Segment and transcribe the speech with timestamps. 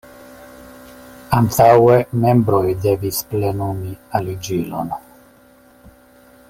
[1.39, 4.93] Antaŭe membroj devis plenumi aliĝilon.